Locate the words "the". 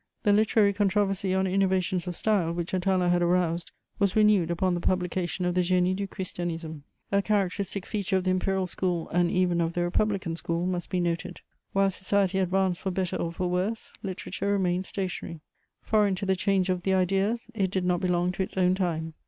0.23-0.33, 4.73-4.79, 5.53-5.61, 8.23-8.31, 9.73-9.83, 16.25-16.35, 16.81-16.95